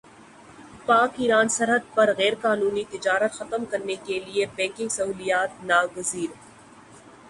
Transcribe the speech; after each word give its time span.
پاک 0.85 1.11
ایران 1.17 1.47
سرحد 1.47 1.83
پر 1.95 2.13
غیرقانونی 2.13 2.83
تجارت 2.91 3.31
ختم 3.33 3.65
کرنے 3.65 3.95
کیلئے 4.05 4.45
بینکنگ 4.55 4.89
سہولیات 4.89 5.63
ناگزیر 5.63 6.29